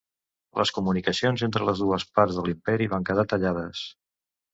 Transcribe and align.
Les 0.59 0.69
comunicacions 0.77 1.43
entre 1.47 1.67
les 1.69 1.83
dues 1.83 2.05
parts 2.19 2.39
de 2.39 2.45
l'imperi 2.47 2.89
van 2.95 3.05
quedar 3.11 3.27
tallades. 3.35 3.83